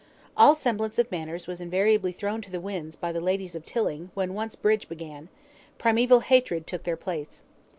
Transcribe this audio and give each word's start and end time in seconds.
All 0.35 0.55
semblance 0.55 0.97
of 0.97 1.11
manners 1.11 1.45
was 1.45 1.61
invariably 1.61 2.11
thrown 2.11 2.41
to 2.41 2.49
the 2.49 2.59
winds 2.59 2.95
by 2.95 3.11
the 3.11 3.21
ladies 3.21 3.55
of 3.55 3.65
Tilling 3.65 4.09
when 4.15 4.33
once 4.33 4.55
bridge 4.55 4.89
began; 4.89 5.29
primeval 5.77 6.21
hatred 6.21 6.65
took 6.65 6.85
their 6.85 6.97
place. 6.97 7.43